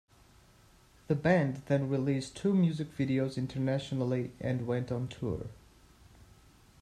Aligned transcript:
The 1.09 1.13
band 1.13 1.61
then 1.67 1.87
released 1.87 2.35
two 2.35 2.55
music 2.55 2.87
videos 2.97 3.37
internationally 3.37 4.31
and 4.39 4.65
went 4.65 4.91
on 4.91 5.07
tour. 5.07 5.45